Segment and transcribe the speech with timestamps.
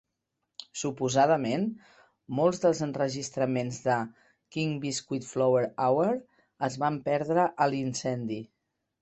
[0.83, 1.65] Suposadament,
[2.39, 3.99] molts dels enregistraments de
[4.57, 6.09] "King Biscuit Flower Hour"
[6.71, 8.43] es van perdre a l'incendi.